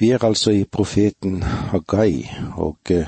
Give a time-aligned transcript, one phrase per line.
[0.00, 2.24] Vi er altså i profeten Hagai,
[2.56, 3.06] og eh,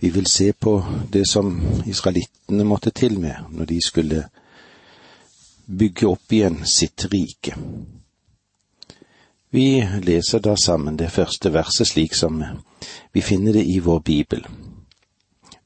[0.00, 4.24] vi vil se på det som israelittene måtte til med når de skulle
[5.78, 7.56] bygge opp igjen sitt rike.
[9.50, 12.38] Vi leser da sammen det første verset slik som
[13.12, 14.46] vi finner det i vår bibel.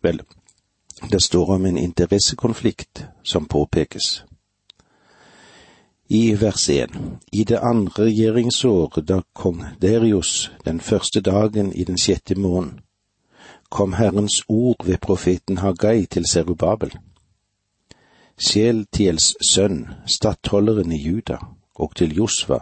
[0.02, 0.23] Vel,
[1.11, 4.25] det står om en interessekonflikt som påpekes.
[6.09, 6.91] I vers 1.
[7.32, 12.81] I det andre regjeringsåret da kong Derius den første dagen i den sjette måneden
[13.68, 16.93] kom Herrens ord ved profeten Hagai til Serubabel.
[18.39, 21.39] Sjeltiels sønn, stattholderen i Juda,
[21.75, 22.59] og til Josva,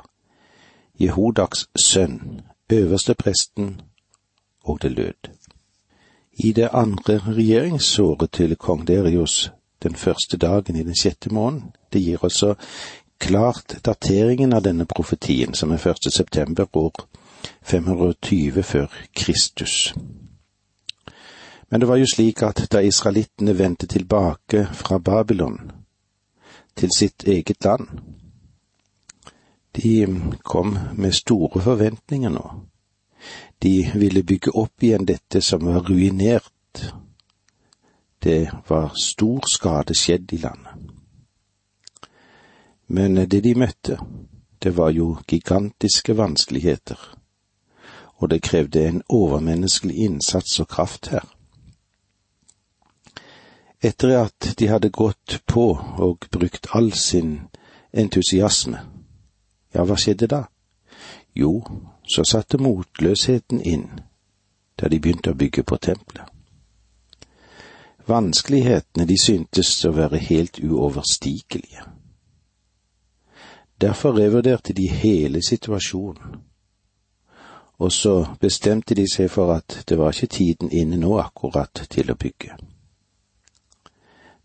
[1.00, 2.40] Jehodaks sønn,
[2.72, 3.80] øverste presten,
[4.64, 5.30] og det lød.
[6.32, 9.50] I det andre regjeringsåret til kong Derius,
[9.82, 12.54] den første dagen i den sjette måneden, det gir altså
[13.24, 16.12] klart dateringen av denne profetien, som er 1.
[16.12, 16.92] september år
[17.62, 19.94] 520 før Kristus.
[21.70, 25.70] Men det var jo slik at da israelittene vendte tilbake fra Babylon
[26.76, 27.88] til sitt eget land,
[29.76, 30.06] de
[30.44, 32.44] kom med store forventninger nå.
[33.62, 36.92] De ville bygge opp igjen dette som var ruinert.
[38.22, 40.93] Det var stor skade skjedd i landet.
[42.94, 43.96] Men det de møtte,
[44.62, 46.98] det var jo gigantiske vanskeligheter,
[48.22, 51.24] og det krevde en overmenneskelig innsats og kraft her.
[53.82, 55.64] Etter at de hadde gått på
[56.06, 57.40] og brukt all sin
[57.92, 58.84] entusiasme,
[59.74, 60.44] ja, hva skjedde da?
[61.34, 61.64] Jo,
[62.06, 63.88] så satte motløsheten inn
[64.78, 66.30] da de begynte å bygge på tempelet.
[68.06, 71.90] Vanskelighetene de syntes å være helt uoverstigelige.
[73.80, 76.36] Derfor revurderte de hele situasjonen,
[77.78, 82.10] og så bestemte de seg for at det var ikke tiden inne nå akkurat til
[82.10, 82.54] å bygge.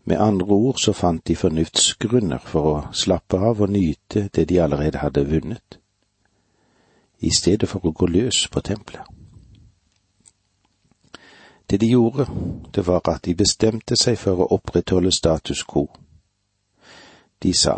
[0.04, 4.58] Med andre ord så fant de fornuftsgrunner for å slappe av og nyte det de
[4.58, 5.78] allerede hadde vunnet,
[7.20, 9.06] i stedet for å gå løs på tempelet.
[11.70, 12.26] Det de gjorde,
[12.74, 15.84] det var at de bestemte seg for å opprettholde status quo.
[17.42, 17.76] De sa,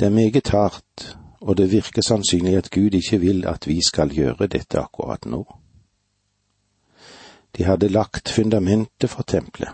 [0.00, 4.08] det er meget hardt, og det virker sannsynlig at Gud ikke vil at vi skal
[4.08, 5.44] gjøre dette akkurat nå.
[7.56, 9.68] De hadde lagt fundamentet for tempelet,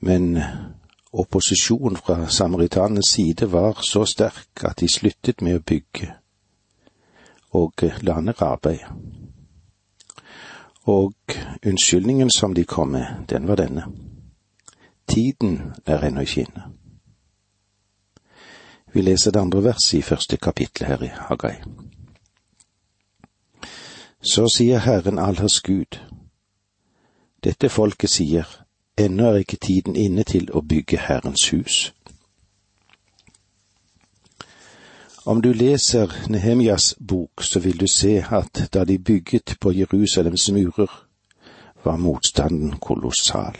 [0.00, 0.38] men
[1.12, 6.10] opposisjonen fra samaritanenes side var så sterk at de sluttet med å bygge
[7.52, 8.90] og la ned arbeidet.
[10.84, 11.14] Og
[11.66, 13.86] unnskyldningen som de kom med, den var denne.
[15.08, 16.81] Tiden er ennå ikke inne.
[18.92, 21.54] Vi leser det andre verset i første kapittel her i Hagai.
[24.22, 25.98] Så sier Herren Allers Gud,
[27.44, 28.46] dette folket sier,
[28.96, 31.92] ennå er ikke tiden inne til å bygge Herrens hus.
[35.24, 40.50] Om du leser Nehemjas bok, så vil du se at da de bygget på Jerusalems
[40.50, 40.90] murer,
[41.84, 43.56] var motstanden kolossal.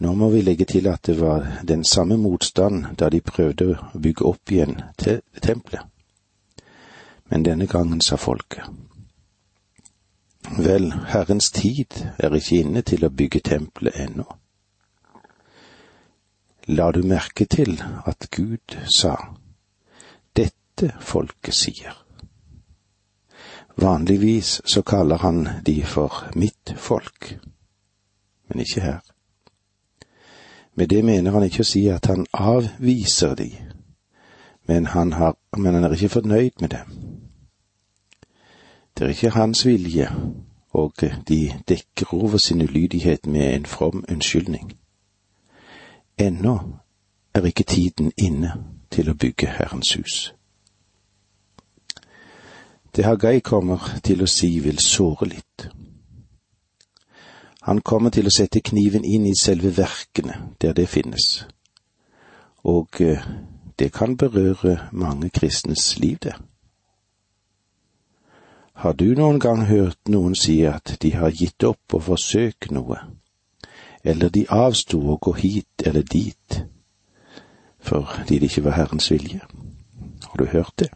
[0.00, 3.98] Nå må vi legge til at det var den samme motstand da de prøvde å
[4.00, 5.84] bygge opp igjen til tempelet.
[7.28, 8.64] Men denne gangen sa folket,
[10.56, 14.24] Vel, Herrens tid er ikke inne til å bygge tempelet ennå.
[16.72, 17.76] La du merke til
[18.08, 19.14] at Gud sa,
[20.36, 21.94] dette folket sier.
[23.76, 27.34] Vanligvis så kaller han de for mitt folk,
[28.48, 29.09] men ikke her.
[30.80, 33.50] Med det mener han ikke å si at han avviser de,
[34.64, 36.94] men han, har, men han er ikke fornøyd med dem.
[38.96, 40.06] Det er ikke hans vilje,
[40.72, 44.72] og de dekker over sin ulydighet med en from unnskyldning.
[46.18, 46.56] Ennå
[47.34, 48.54] er ikke tiden inne
[48.90, 50.34] til å bygge Herrens hus.
[52.96, 55.68] Det Hagai kommer til å si vil såre litt.
[57.62, 61.44] Han kommer til å sette kniven inn i selve verkene der det finnes,
[62.64, 63.24] og eh,
[63.78, 66.34] det kan berøre mange kristnes liv, det.
[68.80, 72.96] Har du noen gang hørt noen si at de har gitt opp å forsøke noe,
[74.04, 76.62] eller de avsto å gå hit eller dit
[77.80, 79.40] fordi det ikke var Herrens vilje?
[80.24, 80.88] Har du hørt det?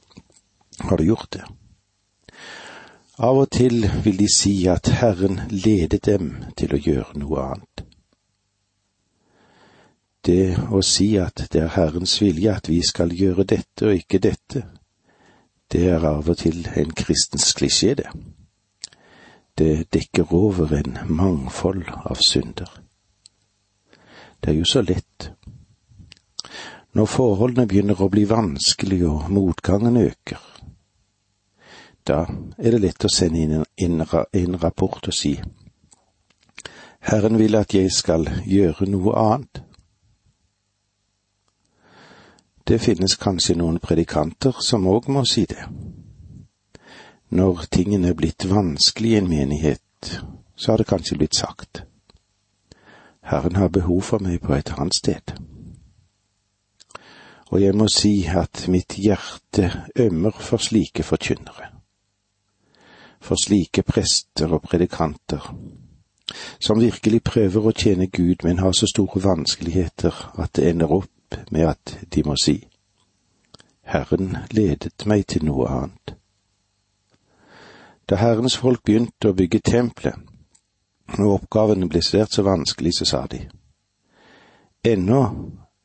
[0.81, 1.44] Har du gjort det?
[3.19, 7.82] Av og til vil de si at Herren ledet dem til å gjøre noe annet.
[10.26, 14.19] Det å si at det er Herrens vilje at vi skal gjøre dette og ikke
[14.19, 14.64] dette,
[15.70, 18.11] det er av og til en kristens klisjé, det.
[19.55, 22.70] Det dekker over en mangfold av synder.
[24.40, 25.31] Det er jo så lett.
[26.94, 30.43] Når forholdene begynner å bli vanskelige og motgangen øker,
[32.06, 32.24] da
[32.58, 35.34] er det lett å sende inn en rapport og si
[37.04, 39.58] Herren vil at jeg skal gjøre noe annet.
[42.64, 45.66] Det finnes kanskje noen predikanter som òg må si det.
[47.28, 50.14] Når tingene er blitt vanskelig i en menighet,
[50.56, 51.82] så har det kanskje blitt sagt.
[53.20, 55.36] Herren har behov for meg på et annet sted.
[57.52, 59.68] Og jeg må si at mitt hjerte
[60.00, 61.74] ømmer for slike forkynnere,
[63.25, 65.55] for slike prester og predikanter,
[66.61, 71.38] som virkelig prøver å tjene Gud, men har så store vanskeligheter at det ender opp
[71.50, 72.59] med at de må si,
[73.85, 76.15] Herren ledet meg til noe annet.
[78.09, 80.17] Da Herrens folk begynte å bygge tempelet,
[81.19, 83.41] og oppgavene ble svært så vanskelig, så sa de,
[84.85, 85.21] ennå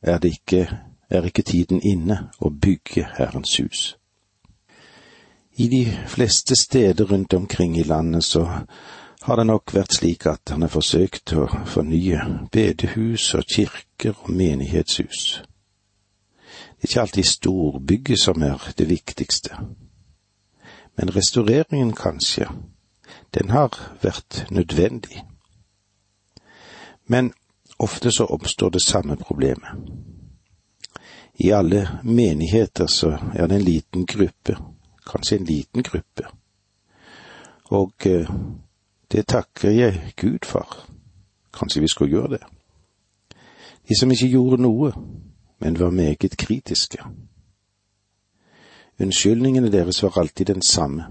[0.00, 0.66] er det ikke,
[1.10, 3.99] er ikke tiden inne å bygge Herrens hus.
[5.60, 8.50] I de fleste steder rundt omkring i landet så
[9.20, 14.30] har det nok vært slik at han har forsøkt å fornye bedehus og kirker og
[14.32, 15.42] menighetshus.
[15.42, 19.60] Det er ikke alltid storbygget som er det viktigste,
[20.96, 22.48] men restaureringen kanskje,
[23.36, 25.26] den har vært nødvendig.
[27.04, 27.34] Men
[27.76, 29.76] ofte så oppstår det samme problemet.
[31.36, 34.56] I alle menigheter så er det en liten gruppe,
[35.06, 36.28] kanskje en liten gruppe,
[37.70, 38.30] og eh,
[39.12, 40.86] det takker jeg Gud for.
[41.52, 42.42] Kanskje vi skulle gjøre det.
[43.88, 44.92] De som ikke gjorde noe,
[45.60, 46.98] men var meget kritiske.
[49.00, 51.04] Unnskyldningene deres var alltid den samme.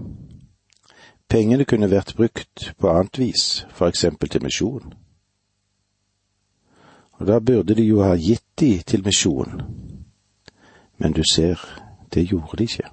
[1.28, 4.94] Pengene kunne vært brukt på annet vis, for eksempel til misjon.
[7.12, 9.62] Og da burde de jo ha gitt de til misjon,
[10.98, 11.60] men du ser,
[12.14, 12.88] det gjorde de ikke.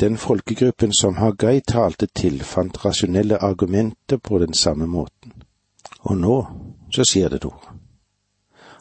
[0.00, 5.32] Den folkegruppen som Hagai talte til, fant rasjonelle argumenter på den samme måten.
[6.00, 6.36] Og nå
[6.94, 7.74] så skjer det noe.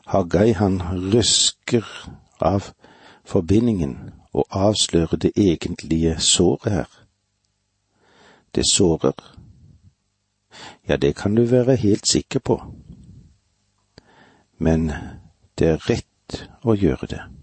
[0.07, 0.77] Hagai han
[1.13, 1.87] røsker
[2.39, 2.69] av
[3.25, 3.97] forbindingen
[4.33, 6.91] og avslører det egentlige såret her.
[8.55, 9.17] Det sårer.
[10.87, 12.61] Ja, det kan du være helt sikker på.
[14.57, 14.91] Men
[15.59, 17.36] det er rett å gjøre det.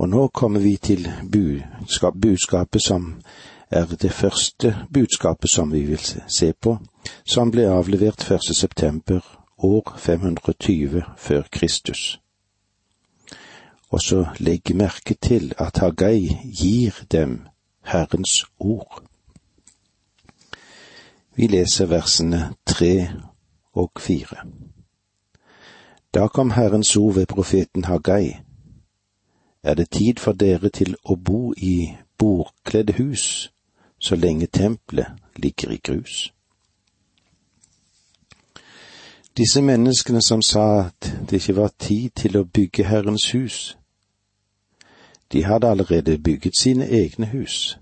[0.00, 1.10] Og nå kommer vi til
[2.22, 3.20] budskapet som
[3.70, 6.78] er det første budskapet som vi vil se på,
[7.24, 8.56] som ble avlevert 1.
[8.56, 9.20] september
[9.58, 12.20] år 520 før Kristus.
[13.90, 17.40] Og så legg merke til at Hagai gir dem
[17.84, 19.02] Herrens ord.
[21.36, 23.10] Vi leser versene tre
[23.72, 24.46] og fire.
[26.14, 28.40] Da kom Herrens ord ved profeten Hagai
[29.62, 33.52] er det tid for dere til å bo i bordkledde hus
[33.98, 36.32] så lenge tempelet ligger i grus.
[39.36, 43.76] Disse menneskene som sa at det ikke var tid til å bygge Herrens hus,
[45.32, 47.78] de hadde allerede bygget sine egne hus.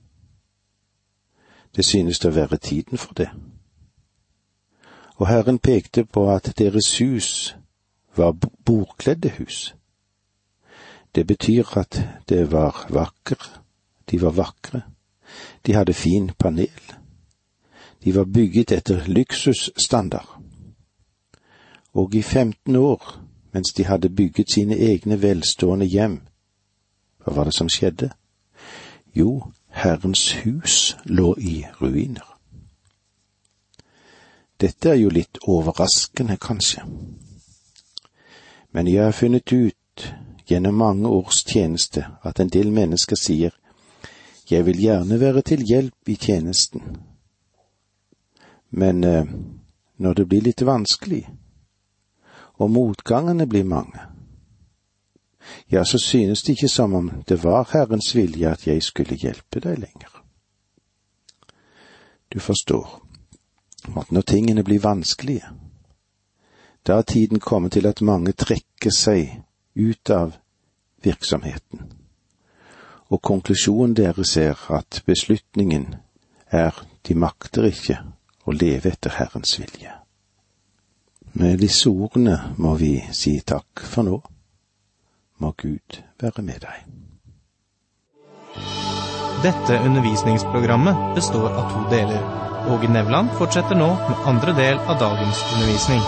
[1.77, 3.31] Det synes å være tiden for det.
[5.17, 7.57] Og Herren pekte på at deres hus
[8.17, 9.75] var bordkledde hus.
[11.19, 13.61] Det betyr at det var vakker,
[14.11, 14.83] de var vakre,
[15.67, 16.93] de hadde fin panel,
[18.05, 20.39] de var bygget etter luksusstandard.
[21.93, 23.19] Og i 15 år,
[23.53, 26.21] mens de hadde bygget sine egne velstående hjem,
[27.19, 28.13] hva var det som skjedde?
[29.15, 32.39] Jo, Herrens hus lå i ruiner.
[34.61, 36.87] Dette er jo litt overraskende, kanskje.
[38.71, 39.78] Men jeg har funnet ut
[40.49, 43.55] gjennom mange års tjeneste at en del mennesker sier
[44.49, 46.81] jeg vil gjerne være til hjelp i tjenesten,
[48.71, 49.27] men eh,
[49.97, 51.27] når det blir litt vanskelig,
[52.57, 54.01] og motgangene blir mange,
[55.69, 59.61] ja, så synes det ikke som om det var Herrens vilje at jeg skulle hjelpe
[59.61, 60.11] deg lenger.
[62.33, 62.89] Du forstår
[63.97, 65.45] at når tingene blir vanskelige,
[66.87, 69.43] da er tiden kommet til at mange trekker seg
[69.79, 70.37] ut av
[71.03, 71.87] virksomheten.
[73.09, 75.95] Og konklusjonen deres er at beslutningen
[76.51, 76.77] er
[77.09, 78.01] de makter ikke
[78.45, 79.95] å leve etter Herrens vilje.
[81.39, 84.21] Med disse ordene må vi si takk for nå.
[85.39, 86.87] Må Gud være med deg.
[89.45, 92.25] Dette undervisningsprogrammet består av to deler.
[92.75, 96.03] Åge Nevland fortsetter nå med andre del av dagens undervisning.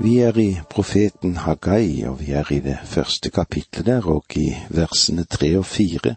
[0.00, 4.50] Vi er i profeten Hagai, og vi er i det første kapitlet der, og i
[4.68, 6.16] versene tre og fire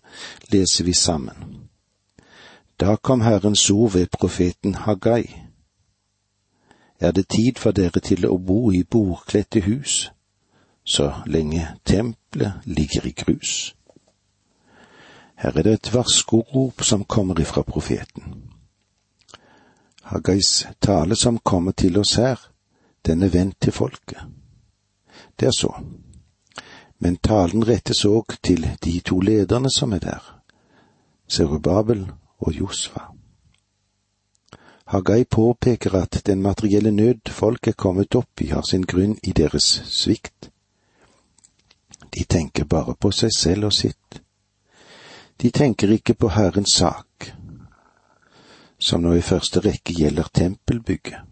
[0.51, 1.69] leser vi sammen.
[2.79, 5.43] Da kom Herrens ord ved profeten Hagai.
[6.99, 10.11] Er det tid for dere til å bo i bordkledte hus,
[10.83, 13.75] så lenge tempelet ligger i grus?
[15.37, 18.41] Her er det et varskorop som kommer ifra profeten.
[20.01, 22.39] Haggais tale som kommer til oss her,
[23.07, 24.19] den er vendt til folket.
[25.39, 25.73] Det er så.
[26.99, 30.23] Men talen rettes òg til de to lederne som er der,
[31.27, 32.07] Serubabel
[32.39, 32.99] og Josfa.
[34.87, 39.31] Haggai påpeker at den materielle nød folk er kommet opp i, har sin grunn i
[39.31, 40.49] deres svikt.
[42.15, 44.21] De tenker bare på seg selv og sitt.
[45.41, 47.33] De tenker ikke på Herrens sak,
[48.79, 51.26] som nå i første rekke gjelder tempelbygget.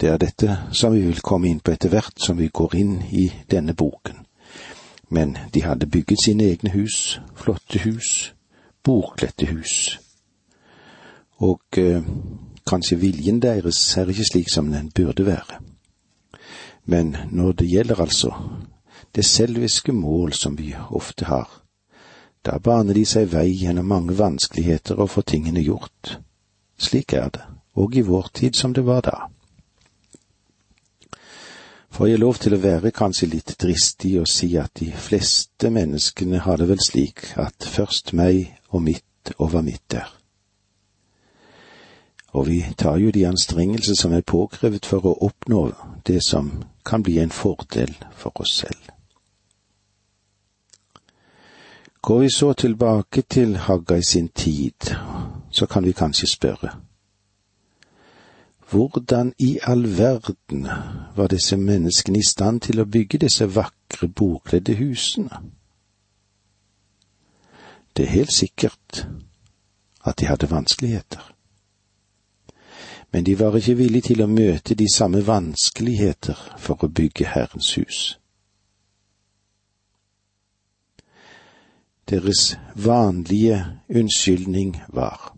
[0.00, 2.92] Det er dette som vi vil komme inn på etter hvert som vi går inn
[3.12, 4.22] i denne boken.
[5.12, 8.32] Men de hadde bygget sine egne hus, flotte hus,
[8.84, 9.98] bordkledte hus.
[11.44, 12.00] Og eh,
[12.66, 15.58] kanskje viljen deres er ikke slik som den burde være.
[16.84, 18.32] Men når det gjelder altså
[19.14, 21.50] det selviske mål som vi ofte har,
[22.44, 26.16] da baner de seg vei gjennom mange vanskeligheter og får tingene gjort.
[26.80, 27.44] Slik er det,
[27.76, 29.18] og i vår tid som det var da.
[31.90, 36.44] Får jeg lov til å være kanskje litt dristig og si at de fleste menneskene
[36.44, 40.08] har det vel slik at først meg og mitt hva mitt er.
[42.32, 45.64] Og vi tar jo de anstrengelser som er påkrevet for å oppnå
[46.06, 48.94] det som kan bli en fordel for oss selv.
[52.00, 54.94] Går vi så tilbake til Hagga i sin tid,
[55.50, 56.70] så kan vi kanskje spørre.
[58.70, 60.68] Hvordan i all verden
[61.16, 65.40] var disse menneskene i stand til å bygge disse vakre, bordkledde husene?
[67.96, 69.06] Det er helt sikkert
[70.06, 71.34] at de hadde vanskeligheter.
[73.12, 77.74] Men de var ikke villige til å møte de samme vanskeligheter for å bygge Herrens
[77.74, 77.98] hus.
[82.10, 85.32] Deres vanlige unnskyldning var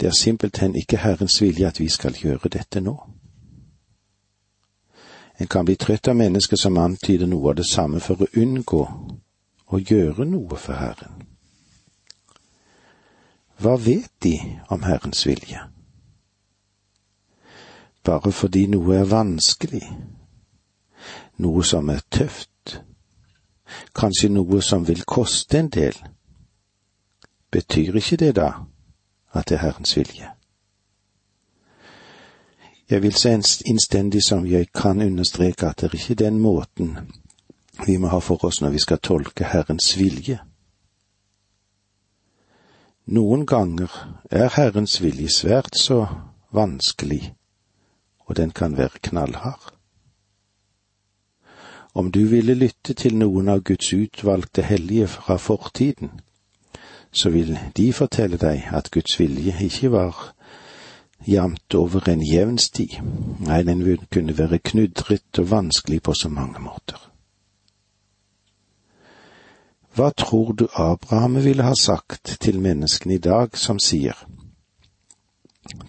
[0.00, 2.94] Det er simpelthen ikke Herrens vilje at vi skal gjøre dette nå.
[5.40, 8.80] En kan bli trøtt av mennesker som antyder noe av det samme for å unngå
[9.66, 11.20] å gjøre noe for Herren.
[13.60, 14.38] Hva vet de
[14.72, 15.60] om Herrens vilje?
[18.04, 19.84] Bare fordi noe er vanskelig,
[21.44, 22.80] noe som er tøft,
[23.92, 25.96] kanskje noe som vil koste en del,
[27.52, 28.50] betyr ikke det da
[29.32, 30.30] at det er Herrens vilje?
[32.90, 33.28] Jeg vil så
[33.66, 36.96] innstendig som jeg kan understreke at det er ikke den måten
[37.86, 40.40] vi må ha for oss når vi skal tolke Herrens vilje.
[43.06, 43.94] Noen ganger
[44.30, 46.06] er Herrens vilje svært så
[46.52, 47.34] vanskelig,
[48.26, 49.72] og den kan være knallhard.
[51.94, 56.20] Om du ville lytte til noen av Guds utvalgte hellige fra fortiden,
[57.12, 60.18] så vil de fortelle deg at Guds vilje ikke var
[61.26, 62.86] jevnt over en jevn sti,
[63.44, 66.98] nei, den kunne være knudret og vanskelig på så mange måter.
[69.94, 74.14] Hva tror du Abraham ville ha sagt til menneskene i dag som sier,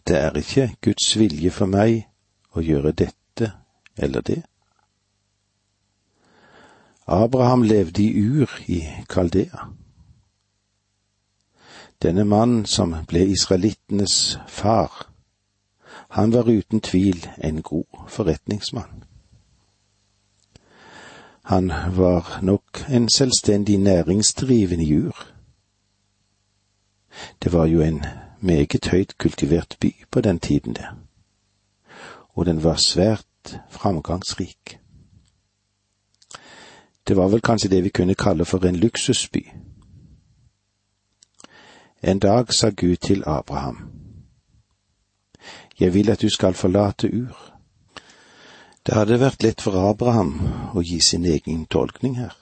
[0.07, 2.07] det er ikke Guds vilje for meg
[2.57, 3.53] å gjøre dette
[3.95, 4.41] eller det?
[7.07, 9.69] Abraham levde i Ur i Kaldea.
[12.01, 15.07] Denne mannen som ble israelittenes far,
[16.09, 19.03] han var uten tvil en god forretningsmann.
[21.43, 25.27] Han var nok en selvstendig næringsdrivende jur.
[27.43, 28.05] Det var jo en
[28.39, 30.97] meget høyt kultivert by på den tiden der,
[32.29, 34.79] og den var svært framgangsrik.
[37.07, 39.47] Det var vel kanskje det vi kunne kalle for en luksusby.
[42.03, 43.91] En dag sa Gud til Abraham,
[45.79, 47.53] Jeg vil at du skal forlate Ur.
[48.85, 50.31] Det hadde vært lett for Abraham
[50.73, 52.33] å gi sin egen tolkning her.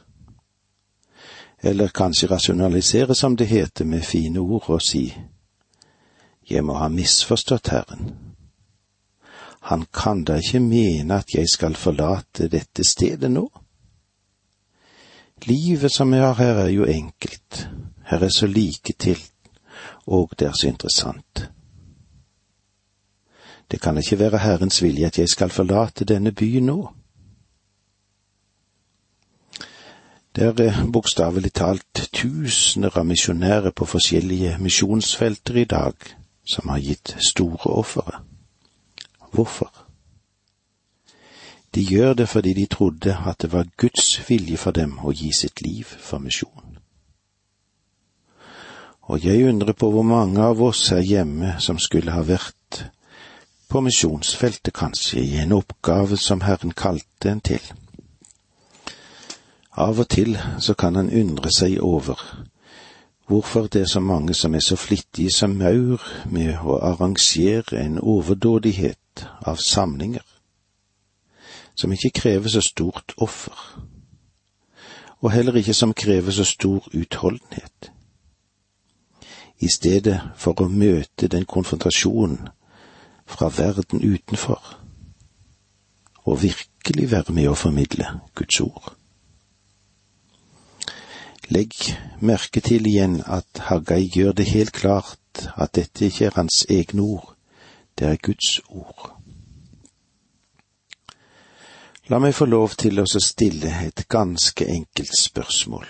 [1.64, 5.14] Eller kanskje rasjonalisere, som det heter med fine ord, og si,
[6.50, 8.16] Jeg må ha misforstått Herren.
[9.62, 13.50] Han kan da ikke mene at jeg skal forlate dette stedet nå?
[15.46, 17.68] Livet som vi har her er jo enkelt,
[18.06, 19.20] her er så like til,
[20.10, 21.50] og det er så interessant.
[23.72, 26.80] Det kan ikke være Herrens vilje at jeg skal forlate denne byen nå.
[30.36, 35.94] Det er eh, bokstavelig talt tusener av misjonærer på forskjellige misjonsfelter i dag
[36.54, 38.22] som har gitt store ofre.
[39.32, 39.70] Hvorfor?
[41.76, 45.30] De gjør det fordi de trodde at det var Guds vilje for dem å gi
[45.40, 46.69] sitt liv for misjon.
[49.10, 52.84] Og jeg undrer på hvor mange av oss her hjemme som skulle ha vært
[53.70, 57.66] på misjonsfeltet, kanskje, i en oppgave som Herren kalte en til.
[59.78, 62.22] Av og til så kan han undre seg over
[63.30, 68.00] hvorfor det er så mange som er så flittige som maur med å arrangere en
[68.02, 70.26] overdådighet av samlinger,
[71.78, 73.54] som ikke krever så stort offer,
[75.22, 77.94] og heller ikke som krever så stor utholdenhet.
[79.60, 82.48] I stedet for å møte den konfrontasjonen
[83.30, 84.62] fra verden utenfor,
[86.26, 88.94] og virkelig være med å formidle Guds ord.
[91.50, 91.74] Legg
[92.22, 97.02] merke til igjen at Haggai gjør det helt klart at dette ikke er hans egne
[97.02, 97.34] ord,
[97.98, 99.16] det er Guds ord.
[102.10, 105.86] La meg få lov til å stille et ganske enkelt spørsmål.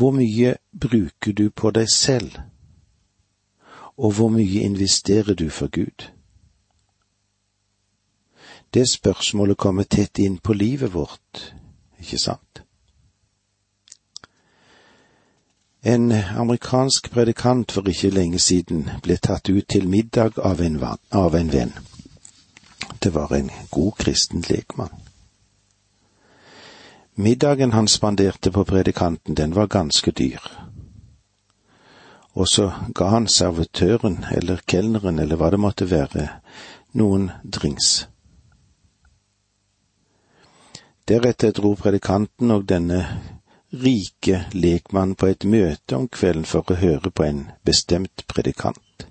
[0.00, 2.38] Hvor mye bruker du på deg selv,
[3.96, 6.06] og hvor mye investerer du for Gud?
[8.74, 11.52] Det spørsmålet kommer tett inn på livet vårt,
[11.98, 12.62] ikke sant?
[15.84, 20.80] En amerikansk predikant for ikke lenge siden ble tatt ut til middag av en,
[21.12, 21.76] av en venn.
[23.04, 25.09] Det var en god kristen lekmann.
[27.20, 30.40] Middagen han spanderte på predikanten, den var ganske dyr.
[32.32, 36.28] Og så ga han servitøren eller kelneren eller hva det måtte være,
[36.96, 38.08] noen drinks.
[41.08, 43.02] Deretter dro predikanten og denne
[43.84, 49.06] rike lekmann på et møte om kvelden for å høre på en bestemt predikant.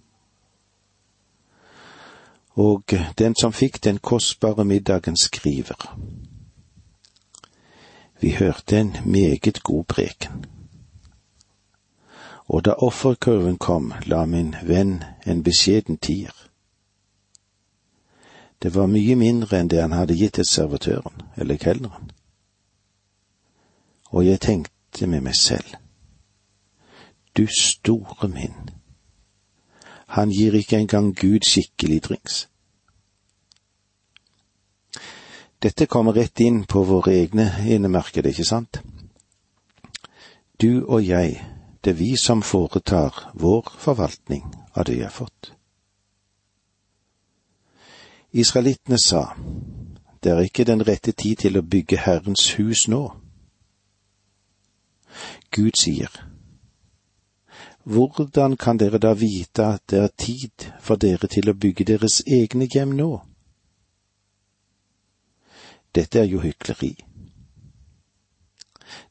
[2.57, 5.93] Og den som fikk den kostbare middagen, skriver.
[8.21, 10.45] Vi hørte en meget god preken.
[12.45, 16.33] Og da offerkurven kom, la min venn en beskjeden tier.
[18.63, 22.11] Det var mye mindre enn det han hadde gitt til servitøren eller kelneren
[24.09, 25.75] og jeg tenkte med meg selv,
[27.37, 28.69] du store min,
[30.09, 32.47] han gir ikke engang Gud skikkelig drinks.
[35.59, 38.79] Dette kommer rett inn på våre egne innemerker, ikke sant?
[40.59, 41.35] Du og jeg,
[41.83, 45.51] det er vi som foretar vår forvaltning av det vi har fått.
[48.31, 49.33] Israelittene sa,
[50.23, 53.03] det er ikke den rette tid til å bygge Herrens hus nå.
[55.51, 56.11] Gud sier,
[57.89, 62.19] Hvordan kan dere da vite at det er tid for dere til å bygge deres
[62.27, 63.09] egne hjem nå?
[65.95, 66.95] Dette er jo hykleri.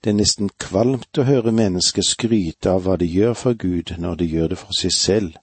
[0.04, 4.20] Det er nesten kvalmt å høre mennesker skryte av hva de gjør for Gud når
[4.20, 5.34] de gjør det for seg selv,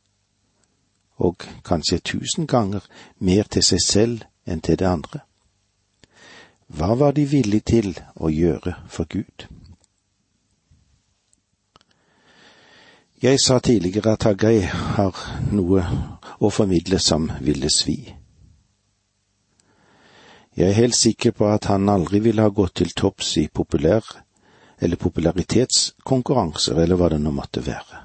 [1.17, 2.88] og kanskje tusen ganger
[3.19, 5.24] mer til seg selv enn til det andre.
[6.67, 9.48] Hva var de villige til å gjøre for Gud?
[13.21, 15.15] Jeg sa tidligere at Haggai har
[15.52, 15.84] noe
[16.39, 18.14] å formidle som ville svi.
[20.56, 24.06] Jeg er helt sikker på at han aldri ville ha gått til topps i populær
[24.80, 28.02] eller popularitetskonkurranser eller hva det nå måtte være.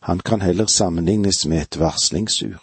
[0.00, 2.60] Han kan heller sammenlignes med et varslingsur.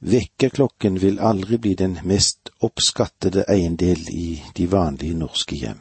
[0.00, 5.80] Vekkerklokken vil aldri bli den mest oppskattede eiendel i de vanlige norske hjem.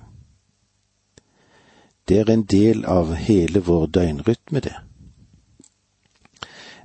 [2.08, 4.75] Det er en del av hele vår døgnrytme, det.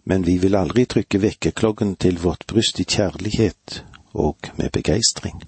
[0.05, 5.43] Men vi vil aldri trykke vekkerklokken til vårt bryst i kjærlighet og med begeistring.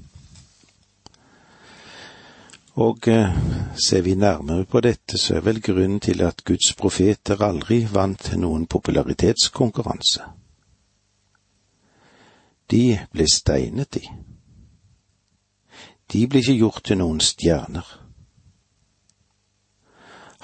[2.77, 3.37] Og eh,
[3.77, 8.33] ser vi nærmere på dette, så er vel grunnen til at Guds profeter aldri vant
[8.37, 10.25] noen popularitetskonkurranse.
[12.71, 14.03] De ble steinet, de.
[16.13, 17.87] De ble ikke gjort til noen stjerner.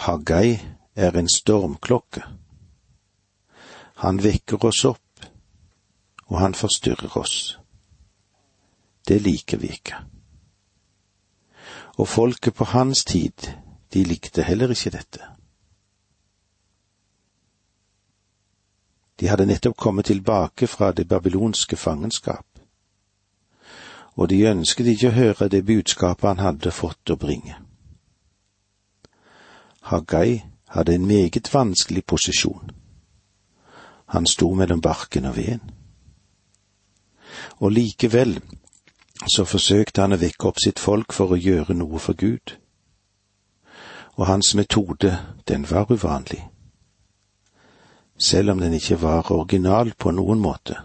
[0.06, 0.56] Haggai
[0.96, 2.24] er en stormklokke.
[3.94, 5.26] Han vekker oss opp,
[6.26, 7.58] og han forstyrrer oss.
[9.08, 9.96] det liker vi ikke.
[11.98, 13.48] Og folket på hans tid,
[13.92, 15.26] de likte heller ikke dette.
[19.20, 22.46] De hadde nettopp kommet tilbake fra det babylonske fangenskap,
[24.14, 27.58] og de ønsket ikke å høre det budskapet han hadde fått å bringe.
[29.82, 30.42] Haggai
[30.74, 32.71] hadde en meget vanskelig posisjon.
[34.12, 35.70] Han sto mellom barken og veden.
[37.64, 38.40] Og likevel
[39.34, 42.56] så forsøkte han å vekke opp sitt folk for å gjøre noe for Gud.
[44.20, 45.16] Og hans metode,
[45.48, 46.42] den var uvanlig.
[48.18, 50.76] Selv om den ikke var original på noen måte.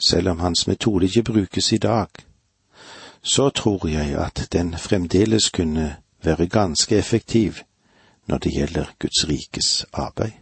[0.00, 2.08] Selv om hans metode ikke brukes i dag,
[3.22, 7.60] så tror jeg at den fremdeles kunne være ganske effektiv
[8.26, 10.41] når det gjelder Guds rikes arbeid.